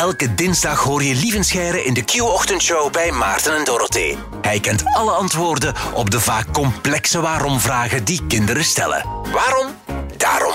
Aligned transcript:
Elke 0.00 0.34
dinsdag 0.34 0.80
hoor 0.82 1.02
je 1.02 1.14
Lievenscheire 1.14 1.84
in 1.84 1.94
de 1.94 2.02
Q-ochtendshow 2.02 2.92
bij 2.92 3.12
Maarten 3.12 3.56
en 3.56 3.64
Dorothee. 3.64 4.18
Hij 4.42 4.60
kent 4.60 4.84
alle 4.84 5.10
antwoorden 5.10 5.74
op 5.94 6.10
de 6.10 6.20
vaak 6.20 6.52
complexe 6.52 7.20
waarom-vragen 7.20 8.04
die 8.04 8.26
kinderen 8.26 8.64
stellen. 8.64 9.06
Waarom? 9.32 9.66
Daarom. 10.16 10.49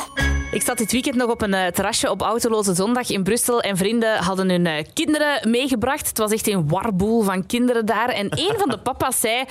Ik 0.55 0.61
zat 0.61 0.77
dit 0.77 0.91
weekend 0.91 1.15
nog 1.15 1.29
op 1.29 1.41
een 1.41 1.53
eh, 1.53 1.67
terrasje 1.67 2.09
op 2.09 2.21
Autoloze 2.21 2.73
Zondag 2.75 3.09
in 3.09 3.23
Brussel 3.23 3.61
en 3.61 3.77
vrienden 3.77 4.17
hadden 4.17 4.49
hun 4.49 4.65
eh, 4.65 4.85
kinderen 4.93 5.49
meegebracht. 5.49 6.07
Het 6.07 6.17
was 6.17 6.31
echt 6.31 6.47
een 6.47 6.67
warboel 6.67 7.21
van 7.23 7.45
kinderen 7.45 7.85
daar. 7.85 8.09
En 8.09 8.27
een 8.29 8.53
van 8.57 8.69
de 8.69 8.77
papa's 8.87 9.19
zei... 9.19 9.43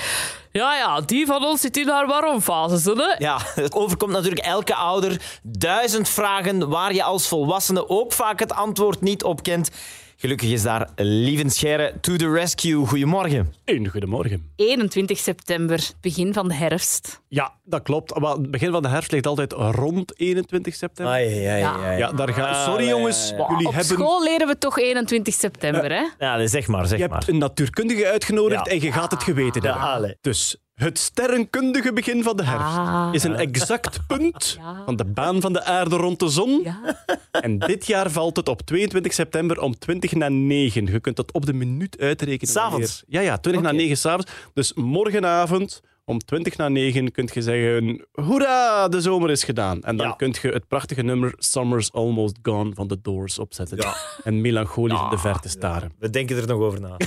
Ja, 0.52 0.77
ja, 0.77 1.01
die 1.01 1.27
van 1.27 1.45
ons 1.45 1.61
zit 1.61 1.77
in 1.77 1.88
haar 1.88 2.06
waarom-fase, 2.06 2.92
hè? 2.92 3.25
Ja, 3.25 3.38
het 3.55 3.75
overkomt 3.75 4.12
natuurlijk 4.12 4.47
elke 4.47 4.75
ouder. 4.75 5.20
Duizend 5.42 6.09
vragen 6.09 6.69
waar 6.69 6.95
je 6.95 7.02
als 7.02 7.28
volwassene 7.28 7.89
ook 7.89 8.12
vaak 8.12 8.39
het 8.41 8.52
antwoord 8.52 9.00
niet 9.00 9.25
op 9.25 9.42
kent. 9.42 9.70
Gelukkig 10.16 10.50
is 10.50 10.62
daar 10.62 10.88
Lievenscheire 10.96 11.95
to 12.00 12.16
the 12.16 12.30
rescue. 12.30 12.86
Goedemorgen. 12.86 13.55
Een 13.64 13.88
goedemorgen. 13.88 14.50
21 14.56 15.18
september, 15.18 15.91
begin 16.00 16.32
van 16.32 16.48
de 16.48 16.55
herfst. 16.55 17.20
Ja, 17.28 17.55
dat 17.64 17.82
klopt. 17.82 18.19
Maar 18.19 18.32
het 18.32 18.50
begin 18.50 18.70
van 18.70 18.82
de 18.82 18.88
herfst 18.88 19.12
ligt 19.12 19.27
altijd 19.27 19.52
rond 19.52 20.20
21 20.20 20.74
september. 20.74 21.14
Ai, 21.14 21.46
ai, 21.46 21.58
Ja. 21.58 21.72
ai. 21.77 21.98
Ja, 21.98 22.12
daar 22.12 22.28
ga... 22.32 22.46
Ah, 22.50 22.64
Sorry 22.64 22.84
ja, 22.84 22.91
jongens, 22.91 23.30
ja, 23.30 23.36
ja. 23.36 23.47
jullie 23.50 23.66
op 23.66 23.74
hebben... 23.74 23.97
school 23.97 24.22
leren 24.22 24.47
we 24.47 24.58
toch 24.58 24.78
21 24.78 25.34
september, 25.34 25.92
hè? 25.92 26.02
Ja, 26.19 26.46
zeg 26.46 26.67
maar, 26.67 26.86
zeg 26.86 26.98
Je 26.98 27.08
maar. 27.08 27.19
hebt 27.19 27.28
een 27.30 27.39
natuurkundige 27.39 28.06
uitgenodigd 28.06 28.67
Ja. 28.67 28.72
en 28.72 28.80
je 28.80 28.92
gaat 28.92 29.11
het 29.11 29.22
geweten 29.22 29.62
Ja, 29.62 29.92
hebben. 29.92 30.17
Dus 30.20 30.56
het 30.75 30.98
sterrenkundige 30.98 31.92
begin 31.92 32.22
van 32.22 32.36
de 32.36 32.44
herfst 32.44 32.77
Ah. 32.77 33.08
is 33.12 33.22
een 33.25 33.34
exact 33.36 34.06
punt 34.06 34.55
Ja. 34.61 34.83
van 34.84 34.97
de 34.97 35.05
baan 35.05 35.41
van 35.41 35.53
de 35.53 35.64
aarde 35.64 35.97
rond 35.97 36.19
de 36.19 36.28
zon. 36.28 36.61
Ja. 36.64 36.97
En 37.30 37.58
dit 37.58 37.86
jaar 37.86 38.11
valt 38.11 38.36
het 38.36 38.48
op 38.48 38.61
22 38.62 39.12
september 39.12 39.61
om 39.61 39.78
20 39.78 40.12
na 40.14 40.28
9. 40.28 40.86
Je 40.86 41.00
kunt 41.00 41.17
dat 41.17 41.33
op 41.33 41.47
de 41.47 41.52
minuut 41.52 41.98
uitrekenen. 41.98 42.52
S'avonds? 42.52 43.02
Ja, 43.06 43.20
ja, 43.20 43.39
20 43.39 43.62
Oké. 43.62 43.72
na 43.72 43.78
9 43.80 43.97
s'avonds. 43.97 44.30
Dus 44.55 44.72
morgenavond 44.75 45.80
om 46.05 46.19
20 46.19 46.56
na 46.56 46.69
9 46.69 47.10
kun 47.12 47.28
je 47.33 47.42
zeggen: 47.42 48.06
Hoera, 48.12 48.88
de 48.88 49.00
zomer 49.00 49.30
is 49.30 49.44
gedaan. 49.44 49.83
En 49.83 49.97
dan 49.97 50.06
Ja. 50.06 50.12
kun 50.12 50.34
je 50.42 50.48
het 50.48 50.69
prachtige 50.69 51.02
nummer 51.02 51.34
Summer's 51.36 51.92
Almost 51.92 52.38
Gone 52.42 52.74
van 52.74 52.88
The 52.88 52.98
Doors 53.02 53.38
opzetten. 53.38 53.78
En 54.24 54.41
melancholisch 54.41 55.00
in 55.00 55.08
de 55.11 55.19
verte 55.19 55.48
staren. 55.48 55.92
We 55.98 56.11
denken 56.11 56.36
er 56.36 56.46
nog 56.46 56.61
over 56.61 56.80
na. 56.80 56.96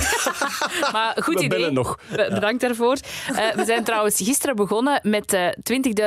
Maar 0.92 1.18
goed 1.24 1.34
We 1.34 1.44
idee. 1.44 1.48
bellen 1.60 1.74
nog. 1.74 2.00
Be- 2.16 2.30
Bedankt 2.34 2.62
daarvoor. 2.62 2.98
Eh, 3.36 3.56
we 3.56 3.66
zijn 3.66 3.84
trouwens 3.84 4.22
gisteren 4.24 4.56
begonnen 4.56 5.00
met 5.04 5.34
eh 5.34 5.48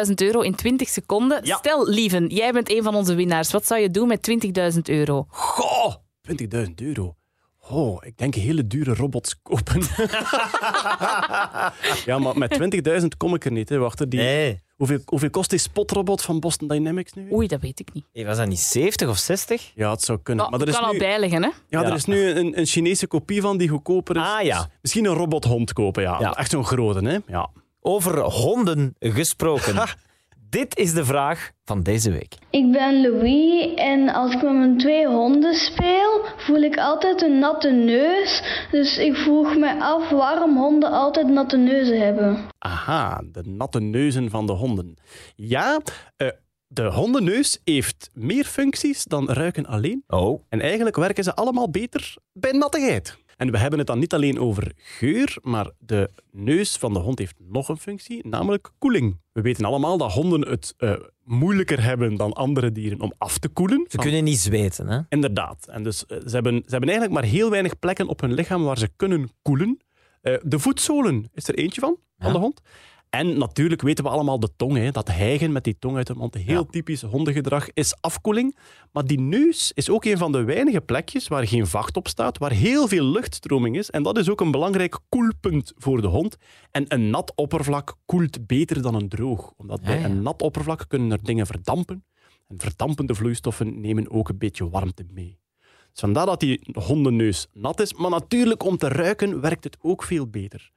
20.000 0.08 0.14
euro 0.14 0.40
in 0.40 0.54
20 0.54 0.88
seconden. 0.88 1.40
Ja. 1.44 1.56
Stel, 1.56 1.88
Lieven, 1.88 2.26
jij 2.26 2.52
bent 2.52 2.70
een 2.70 2.82
van 2.82 2.94
onze 2.94 3.14
winnaars. 3.14 3.50
Wat 3.52 3.66
zou 3.66 3.80
je 3.80 3.90
doen 3.90 4.08
met 4.08 4.22
20.000 4.74 4.80
euro? 4.82 5.24
Goh, 5.28 5.94
20.000 6.22 6.74
euro. 6.82 7.14
Oh, 7.70 7.98
ik 8.06 8.18
denk 8.18 8.34
hele 8.34 8.66
dure 8.66 8.94
robots 8.94 9.42
kopen. 9.42 9.82
ja, 12.06 12.18
maar 12.18 12.38
met 12.38 12.80
20.000 13.00 13.06
kom 13.16 13.34
ik 13.34 13.44
er 13.44 13.52
niet. 13.52 13.68
Hè. 13.68 13.78
Wacht, 13.78 14.10
die, 14.10 14.20
Nee. 14.20 14.60
hoeveel, 14.76 14.98
hoeveel 15.04 15.30
kost 15.30 15.50
die 15.50 15.58
spotrobot 15.58 16.22
van 16.22 16.40
Boston 16.40 16.68
Dynamics 16.68 17.12
nu? 17.12 17.32
Oei, 17.32 17.46
dat 17.46 17.60
weet 17.60 17.80
ik 17.80 17.88
niet. 17.92 18.04
Hey, 18.12 18.24
was 18.26 18.36
dat 18.36 18.46
niet 18.48 18.58
70 18.58 19.08
of 19.08 19.16
60? 19.18 19.72
Ja, 19.74 19.90
het 19.90 20.02
zou 20.02 20.18
kunnen. 20.22 20.42
Maar 20.50 20.58
maar 20.58 20.60
er 20.60 20.66
ik 20.68 20.72
is 20.74 20.78
kan 20.80 20.88
al 20.88 20.92
nu, 20.94 20.98
bijleggen, 20.98 21.42
hè? 21.42 21.48
ja, 21.68 21.82
er 21.84 21.94
is 21.94 22.04
nu 22.04 22.28
een, 22.30 22.58
een 22.58 22.66
Chinese 22.66 23.06
kopie 23.06 23.40
van 23.40 23.56
die 23.58 23.68
goedkoper 23.68 24.16
is. 24.16 24.22
Ah, 24.22 24.42
ja. 24.42 24.58
Dus 24.58 24.68
misschien 24.82 25.04
een 25.04 25.14
robothond 25.14 25.72
kopen, 25.72 26.02
ja. 26.02 26.16
Ja. 26.20 26.36
Echt 26.36 26.50
zo'n 26.50 26.64
grote, 26.64 27.06
hè? 27.08 27.18
Ja. 27.26 27.50
Over 27.80 28.18
honden 28.20 28.94
gesproken. 28.98 29.74
Dit 30.50 30.78
is 30.78 30.92
de 30.92 31.04
vraag 31.04 31.50
van 31.64 31.82
deze 31.82 32.10
week. 32.10 32.34
Ik 32.50 32.72
ben 32.72 33.00
Louis 33.00 33.74
en 33.74 34.08
als 34.08 34.32
ik 34.34 34.42
met 34.42 34.52
mijn 34.52 34.78
twee 34.78 35.06
honden 35.06 35.54
speel, 35.54 36.09
voel 36.50 36.62
ik 36.62 36.76
altijd 36.76 37.22
een 37.22 37.38
natte 37.38 37.70
neus. 37.70 38.42
Dus 38.70 38.98
ik 38.98 39.16
vroeg 39.16 39.56
me 39.56 39.80
af 39.80 40.10
waarom 40.10 40.56
honden 40.56 40.90
altijd 40.90 41.28
natte 41.28 41.56
neuzen 41.56 42.00
hebben. 42.00 42.38
Aha, 42.58 43.22
de 43.32 43.42
natte 43.44 43.80
neuzen 43.80 44.30
van 44.30 44.46
de 44.46 44.52
honden. 44.52 44.94
Ja, 45.34 45.80
eh, 46.16 46.28
de 46.66 46.82
hondenneus 46.82 47.60
heeft 47.64 48.10
meer 48.12 48.44
functies 48.44 49.04
dan 49.04 49.28
ruiken 49.30 49.66
alleen. 49.66 50.04
Oh. 50.06 50.42
En 50.48 50.60
eigenlijk 50.60 50.96
werken 50.96 51.24
ze 51.24 51.34
allemaal 51.34 51.70
beter 51.70 52.14
bij 52.32 52.52
nattigheid. 52.52 53.16
En 53.40 53.50
we 53.50 53.58
hebben 53.58 53.78
het 53.78 53.88
dan 53.88 53.98
niet 53.98 54.14
alleen 54.14 54.38
over 54.38 54.72
geur, 54.76 55.36
maar 55.42 55.70
de 55.78 56.10
neus 56.30 56.76
van 56.76 56.92
de 56.92 56.98
hond 56.98 57.18
heeft 57.18 57.36
nog 57.38 57.68
een 57.68 57.78
functie, 57.78 58.28
namelijk 58.28 58.70
koeling. 58.78 59.20
We 59.32 59.40
weten 59.40 59.64
allemaal 59.64 59.98
dat 59.98 60.12
honden 60.12 60.48
het 60.48 60.74
eh, 60.76 60.94
moeilijker 61.24 61.82
hebben 61.82 62.16
dan 62.16 62.32
andere 62.32 62.72
dieren 62.72 63.00
om 63.00 63.12
af 63.18 63.38
te 63.38 63.48
koelen. 63.48 63.86
Ze 63.88 63.96
kunnen 63.96 64.24
niet 64.24 64.38
zweten, 64.38 64.88
hè? 64.88 65.00
Inderdaad. 65.08 65.66
En 65.68 65.82
dus 65.82 66.06
eh, 66.06 66.18
ze, 66.26 66.34
hebben, 66.34 66.54
ze 66.54 66.70
hebben 66.70 66.88
eigenlijk 66.88 67.20
maar 67.20 67.30
heel 67.30 67.50
weinig 67.50 67.78
plekken 67.78 68.08
op 68.08 68.20
hun 68.20 68.32
lichaam 68.32 68.62
waar 68.62 68.78
ze 68.78 68.88
kunnen 68.96 69.30
koelen. 69.42 69.80
Eh, 70.20 70.34
de 70.42 70.58
voetzolen 70.58 71.30
is 71.34 71.48
er 71.48 71.54
eentje 71.54 71.80
van, 71.80 71.96
van 72.18 72.32
de 72.32 72.38
hond. 72.38 72.60
En 73.10 73.38
natuurlijk 73.38 73.82
weten 73.82 74.04
we 74.04 74.10
allemaal 74.10 74.40
de 74.40 74.48
tong. 74.56 74.76
Hè. 74.76 74.90
Dat 74.90 75.08
hijgen 75.08 75.52
met 75.52 75.64
die 75.64 75.76
tong 75.78 75.96
uit 75.96 76.06
de 76.06 76.14
mond, 76.14 76.34
heel 76.34 76.54
Ja. 76.54 76.64
typisch 76.70 77.02
hondengedrag, 77.02 77.68
is 77.74 77.94
afkoeling. 78.00 78.56
Maar 78.92 79.04
die 79.06 79.20
neus 79.20 79.72
is 79.74 79.90
ook 79.90 80.04
een 80.04 80.18
van 80.18 80.32
de 80.32 80.44
weinige 80.44 80.80
plekjes 80.80 81.28
waar 81.28 81.46
geen 81.46 81.66
vacht 81.66 81.96
op 81.96 82.08
staat, 82.08 82.38
waar 82.38 82.50
heel 82.52 82.88
veel 82.88 83.04
luchtstroming 83.04 83.76
is. 83.76 83.90
En 83.90 84.02
dat 84.02 84.18
is 84.18 84.28
ook 84.28 84.40
een 84.40 84.50
belangrijk 84.50 84.98
koelpunt 85.08 85.72
voor 85.76 86.00
de 86.00 86.06
hond. 86.06 86.36
En 86.70 86.84
een 86.88 87.10
nat 87.10 87.32
oppervlak 87.34 87.94
koelt 88.06 88.46
beter 88.46 88.82
dan 88.82 88.94
een 88.94 89.08
droog. 89.08 89.52
Omdat 89.56 89.80
bij 89.80 89.94
Ja, 89.94 90.00
ja. 90.00 90.06
een 90.06 90.22
nat 90.22 90.42
oppervlak 90.42 90.84
kunnen 90.88 91.10
er 91.12 91.22
dingen 91.22 91.46
verdampen. 91.46 92.04
En 92.48 92.58
verdampende 92.60 93.14
vloeistoffen 93.14 93.80
nemen 93.80 94.10
ook 94.10 94.28
een 94.28 94.38
beetje 94.38 94.68
warmte 94.70 95.04
mee. 95.12 95.38
Dus 95.92 96.00
vandaar 96.00 96.26
dat 96.26 96.40
die 96.40 96.60
hondenneus 96.72 97.46
nat 97.52 97.80
is. 97.80 97.94
Maar 97.94 98.10
natuurlijk, 98.10 98.64
om 98.64 98.76
te 98.76 98.88
ruiken 98.88 99.40
werkt 99.40 99.64
het 99.64 99.76
ook 99.80 100.02
veel 100.02 100.26
beter. 100.26 100.70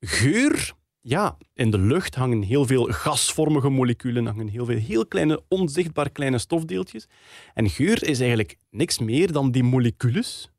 Geur, 0.00 0.72
ja, 1.00 1.36
in 1.54 1.70
de 1.70 1.78
lucht 1.78 2.14
hangen 2.14 2.42
heel 2.42 2.66
veel 2.66 2.84
gasvormige 2.84 3.68
moleculen, 3.68 4.26
hangen 4.26 4.48
heel 4.48 4.64
veel 4.64 4.78
heel 4.78 5.06
kleine, 5.06 5.42
onzichtbaar 5.48 6.10
kleine 6.10 6.38
stofdeeltjes. 6.38 7.06
En 7.54 7.70
geur 7.70 8.02
is 8.04 8.18
eigenlijk 8.18 8.56
niks 8.70 8.98
meer 8.98 9.32
dan 9.32 9.50
die 9.50 9.62
molecules 9.62 10.50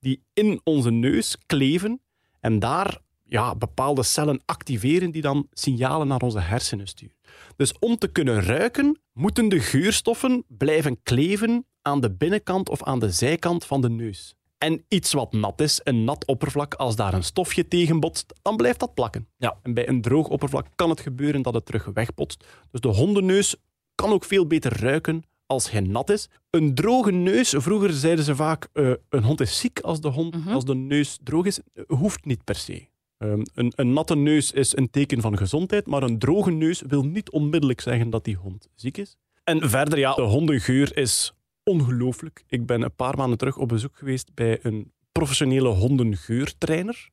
die 0.00 0.22
in 0.32 0.60
onze 0.64 0.90
neus 0.90 1.36
kleven 1.46 2.00
en 2.40 2.58
daar 2.58 2.98
ja, 3.24 3.54
bepaalde 3.54 4.02
cellen 4.02 4.40
activeren 4.44 5.10
die 5.10 5.22
dan 5.22 5.46
signalen 5.52 6.06
naar 6.06 6.20
onze 6.20 6.40
hersenen 6.40 6.86
sturen. 6.86 7.16
Dus 7.56 7.78
om 7.78 7.98
te 7.98 8.08
kunnen 8.08 8.42
ruiken, 8.42 9.00
moeten 9.12 9.48
de 9.48 9.60
geurstoffen 9.60 10.44
blijven 10.48 11.02
kleven 11.02 11.66
aan 11.82 12.00
de 12.00 12.10
binnenkant 12.10 12.68
of 12.68 12.82
aan 12.82 12.98
de 12.98 13.10
zijkant 13.10 13.64
van 13.64 13.80
de 13.80 13.90
neus. 13.90 14.34
En 14.58 14.84
iets 14.88 15.12
wat 15.12 15.32
nat 15.32 15.60
is, 15.60 15.80
een 15.84 16.04
nat 16.04 16.26
oppervlak, 16.26 16.74
als 16.74 16.96
daar 16.96 17.14
een 17.14 17.24
stofje 17.24 17.68
tegen 17.68 18.00
botst, 18.00 18.34
dan 18.42 18.56
blijft 18.56 18.80
dat 18.80 18.94
plakken. 18.94 19.28
Ja. 19.36 19.58
En 19.62 19.74
bij 19.74 19.88
een 19.88 20.00
droog 20.00 20.28
oppervlak 20.28 20.66
kan 20.74 20.90
het 20.90 21.00
gebeuren 21.00 21.42
dat 21.42 21.54
het 21.54 21.66
terug 21.66 21.84
wegbotst. 21.84 22.44
Dus 22.70 22.80
de 22.80 22.88
hondenneus 22.88 23.56
kan 23.94 24.12
ook 24.12 24.24
veel 24.24 24.46
beter 24.46 24.80
ruiken 24.80 25.22
als 25.46 25.70
hij 25.70 25.80
nat 25.80 26.10
is. 26.10 26.28
Een 26.50 26.74
droge 26.74 27.10
neus, 27.10 27.54
vroeger 27.56 27.92
zeiden 27.92 28.24
ze 28.24 28.36
vaak, 28.36 28.68
eh, 28.72 28.92
een 29.08 29.22
hond 29.22 29.40
is 29.40 29.58
ziek 29.58 29.80
als 29.80 30.00
de, 30.00 30.08
hond, 30.08 30.36
als 30.48 30.64
de 30.64 30.74
neus 30.74 31.18
droog 31.22 31.46
is. 31.46 31.60
Hoeft 31.86 32.24
niet 32.24 32.44
per 32.44 32.54
se. 32.54 32.88
Ehm, 33.18 33.42
een, 33.54 33.72
een 33.76 33.92
natte 33.92 34.16
neus 34.16 34.52
is 34.52 34.76
een 34.76 34.90
teken 34.90 35.20
van 35.20 35.36
gezondheid, 35.36 35.86
maar 35.86 36.02
een 36.02 36.18
droge 36.18 36.50
neus 36.50 36.82
wil 36.86 37.02
niet 37.02 37.30
onmiddellijk 37.30 37.80
zeggen 37.80 38.10
dat 38.10 38.24
die 38.24 38.36
hond 38.36 38.68
ziek 38.74 38.96
is. 38.96 39.16
En 39.44 39.70
verder, 39.70 39.98
ja, 39.98 40.14
de 40.14 40.22
hondengeur 40.22 40.96
is 40.96 41.32
ongelooflijk. 41.68 42.44
Ik 42.48 42.66
ben 42.66 42.82
een 42.82 42.94
paar 42.94 43.16
maanden 43.16 43.38
terug 43.38 43.56
op 43.56 43.68
bezoek 43.68 43.96
geweest 43.96 44.34
bij 44.34 44.58
een 44.62 44.92
professionele 45.12 45.68
hondengeurtrainer. 45.68 47.08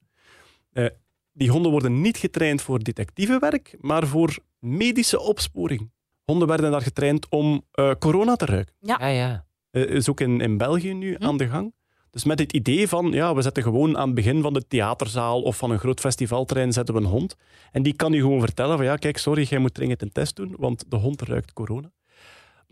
Eh, 0.73 0.85
die 1.33 1.49
honden 1.49 1.71
worden 1.71 2.01
niet 2.01 2.17
getraind 2.17 2.61
voor 2.61 2.79
detectivewerk, 2.83 3.75
maar 3.79 4.07
voor 4.07 4.37
medische 4.59 5.19
opsporing. 5.19 5.91
Honden 6.25 6.47
werden 6.47 6.71
daar 6.71 6.81
getraind 6.81 7.29
om 7.29 7.63
eh, 7.71 7.91
corona 7.99 8.35
te 8.35 8.45
ruiken. 8.45 8.73
Ja, 8.79 9.07
ja. 9.07 9.45
Eh, 9.71 9.83
is 9.83 10.09
ook 10.09 10.19
in, 10.19 10.41
in 10.41 10.57
België 10.57 10.93
nu 10.93 11.15
Hm. 11.15 11.23
aan 11.23 11.37
de 11.37 11.47
gang. 11.47 11.73
Dus 12.09 12.23
met 12.23 12.39
het 12.39 12.53
idee 12.53 12.87
van, 12.87 13.11
ja, 13.11 13.35
we 13.35 13.41
zetten 13.41 13.63
gewoon 13.63 13.97
aan 13.97 14.05
het 14.05 14.15
begin 14.15 14.41
van 14.41 14.53
de 14.53 14.67
theaterzaal 14.67 15.41
of 15.41 15.57
van 15.57 15.71
een 15.71 15.79
groot 15.79 15.99
festivalterrein 15.99 16.73
zetten 16.73 16.95
we 16.95 17.01
een 17.01 17.07
hond. 17.07 17.35
En 17.71 17.83
die 17.83 17.93
kan 17.95 18.11
je 18.13 18.19
gewoon 18.19 18.39
vertellen 18.39 18.77
van, 18.77 18.85
ja, 18.85 18.95
kijk, 18.95 19.17
sorry, 19.17 19.45
jij 19.49 19.59
moet 19.59 19.73
dringend 19.73 20.01
een 20.01 20.11
test 20.11 20.35
doen, 20.35 20.55
want 20.57 20.83
de 20.87 20.95
hond 20.95 21.21
ruikt 21.21 21.53
corona. 21.53 21.91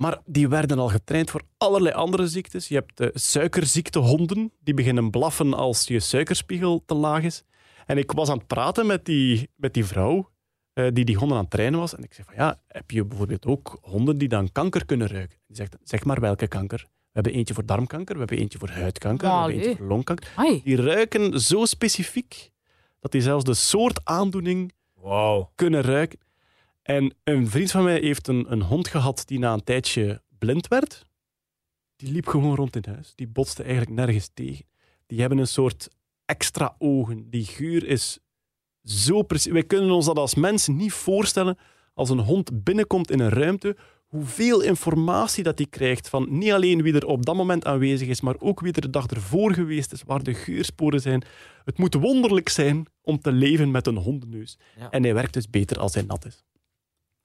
Maar 0.04 0.20
die 0.26 0.48
werden 0.48 0.80
al 0.80 0.90
getraind 0.90 1.30
voor 1.32 1.42
allerlei 1.58 1.96
andere 1.96 2.28
ziektes. 2.28 2.68
Je 2.68 2.76
hebt 2.76 2.98
de 2.98 3.12
suikerziekthonden, 3.14 4.52
die 4.60 4.74
beginnen 4.74 5.10
blaffen 5.10 5.54
als 5.54 5.88
je 5.88 6.00
suikerspiegel 6.00 6.84
te 6.86 6.94
laag 6.94 7.24
is. 7.24 7.44
En 7.86 7.98
ik 7.98 8.12
was 8.12 8.30
aan 8.30 8.38
het 8.38 8.48
praten 8.48 8.86
met 8.86 9.06
die, 9.06 9.50
met 9.56 9.74
die 9.74 9.86
vrouw 9.86 10.30
eh, 10.74 10.88
die 10.94 11.06
die 11.06 11.16
honden 11.18 11.38
aan 11.38 11.44
het 11.44 11.52
trainen 11.52 11.80
was. 11.80 11.96
En 11.96 12.04
ik 12.04 12.14
zeg 12.14 12.26
van 12.26 12.34
ja, 12.36 12.62
heb 12.68 12.92
je 12.92 13.06
bijvoorbeeld 13.06 13.46
ook 13.46 13.78
honden 13.82 14.18
die 14.18 14.28
dan 14.28 14.52
kanker 14.52 14.86
kunnen 14.86 15.08
ruiken? 15.08 15.38
Die 15.48 15.56
zegt, 15.56 15.76
zeg 15.84 16.04
maar 16.04 16.20
welke 16.20 16.48
kanker. 16.48 16.80
We 16.80 17.20
hebben 17.20 17.34
eentje 17.34 17.54
voor 17.54 17.66
darmkanker, 17.66 18.14
we 18.14 18.20
hebben 18.20 18.38
eentje 18.38 18.58
voor 18.60 18.70
huidkanker, 18.70 19.28
we 19.28 19.34
hebben 19.36 19.56
eentje 19.56 19.76
voor 19.76 19.86
longkanker. 19.88 20.32
Ai. 20.36 20.62
Die 20.64 20.76
ruiken 20.82 21.40
zo 21.42 21.66
specifiek 21.66 22.52
dat 23.00 23.12
die 23.12 23.22
zelfs 23.22 23.44
de 23.44 23.54
soort 23.54 24.00
aandoening 24.04 24.72
Wow. 24.94 25.48
kunnen 25.56 25.82
ruiken. 25.82 26.20
En 26.84 27.16
een 27.24 27.48
vriend 27.48 27.72
van 27.72 27.84
mij 27.84 28.00
heeft 28.00 28.28
een, 28.28 28.52
een 28.52 28.62
hond 28.62 28.88
gehad 28.88 29.24
die 29.26 29.40
na 29.40 29.54
een 29.54 29.64
tijdje 29.64 30.22
blind 30.38 30.68
werd. 30.68 31.06
Die 31.96 32.12
liep 32.12 32.28
gewoon 32.28 32.56
rond 32.56 32.76
in 32.76 32.94
huis. 32.94 33.12
Die 33.16 33.28
botste 33.28 33.64
eigenlijk 33.64 33.96
nergens 33.96 34.30
tegen. 34.34 34.66
Die 35.06 35.20
hebben 35.20 35.38
een 35.38 35.48
soort 35.48 35.90
extra 36.26 36.76
ogen. 36.78 37.30
Die 37.30 37.46
geur 37.46 37.86
is 37.88 38.20
zo 38.84 39.22
precies. 39.22 39.52
Wij 39.52 39.64
kunnen 39.64 39.92
ons 39.92 40.06
dat 40.06 40.18
als 40.18 40.36
mensen 40.36 40.76
niet 40.76 40.94
voorstellen 40.94 41.58
als 41.94 42.10
een 42.10 42.20
hond 42.20 42.64
binnenkomt 42.64 43.12
in 43.12 43.20
een 43.20 43.30
ruimte. 43.30 43.76
Hoeveel 44.08 44.62
informatie 44.62 45.44
dat 45.44 45.58
hij 45.58 45.68
krijgt 45.70 46.10
van 46.10 46.38
niet 46.38 46.52
alleen 46.52 46.82
wie 46.82 46.94
er 46.94 47.06
op 47.06 47.26
dat 47.26 47.36
moment 47.36 47.66
aanwezig 47.66 48.08
is, 48.08 48.22
maar 48.22 48.36
ook 48.40 48.60
wie 48.60 48.74
er 48.74 48.82
de 48.82 48.90
dag 48.90 49.08
ervoor 49.08 49.54
geweest 49.54 49.92
is, 49.92 50.04
waar 50.04 50.24
de 50.24 50.34
geursporen 50.34 51.02
zijn. 51.02 51.24
Het 51.66 51.78
moet 51.78 51.94
wonderlijk 51.94 52.50
zijn 52.50 52.86
om 53.02 53.20
te 53.20 53.32
leven 53.32 53.72
met 53.72 53.88
een 53.88 53.98
hondenneus. 53.98 54.58
Ja. 54.78 54.90
En 54.90 55.04
hij 55.04 55.14
werkt 55.14 55.34
dus 55.34 55.50
beter 55.50 55.80
als 55.80 55.94
hij 55.94 56.04
nat 56.04 56.26
is. 56.26 56.44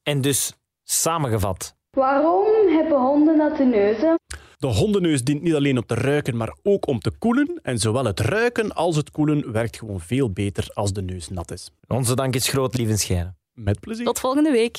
En 0.08 0.20
dus, 0.20 0.52
samengevat. 0.84 1.74
Waarom 1.90 2.68
hebben 2.68 2.98
honden 2.98 3.36
natte 3.36 3.64
neuzen? 3.64 4.18
De 4.56 4.66
hondenneus 4.66 5.22
dient 5.22 5.42
niet 5.42 5.54
alleen 5.54 5.76
om 5.76 5.86
te 5.86 5.94
ruiken, 5.94 6.36
maar 6.36 6.56
ook 6.62 6.86
om 6.86 6.98
te 7.00 7.10
koelen. 7.18 7.60
En 7.62 7.78
zowel 7.78 8.04
het 8.04 8.20
ruiken 8.20 8.74
als 8.74 8.96
het 8.96 9.10
koelen 9.10 9.52
werkt 9.52 9.76
gewoon 9.76 10.00
veel 10.00 10.30
beter 10.30 10.70
als 10.72 10.92
de 10.92 11.02
neus 11.02 11.28
nat 11.28 11.50
is. 11.50 11.70
Onze 11.86 12.14
dank 12.14 12.34
is 12.34 12.48
groot, 12.48 12.76
lieve 12.76 12.96
Scheire. 12.96 13.34
Met 13.52 13.80
plezier. 13.80 14.04
Tot 14.04 14.18
volgende 14.18 14.50
week. 14.50 14.78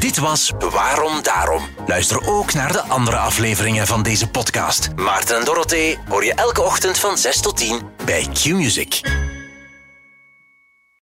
Dit 0.00 0.18
was 0.18 0.52
Waarom 0.58 1.22
Daarom. 1.22 1.62
Luister 1.86 2.28
ook 2.28 2.54
naar 2.54 2.72
de 2.72 2.80
andere 2.80 3.16
afleveringen 3.16 3.86
van 3.86 4.02
deze 4.02 4.30
podcast. 4.30 4.96
Maarten 4.96 5.38
en 5.38 5.44
Dorothee 5.44 5.98
hoor 6.08 6.24
je 6.24 6.34
elke 6.34 6.62
ochtend 6.62 6.98
van 6.98 7.16
6 7.16 7.40
tot 7.40 7.56
10 7.56 7.80
bij 8.04 8.26
Q-Music. 8.32 9.00